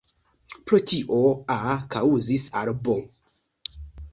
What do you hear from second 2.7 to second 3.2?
"B.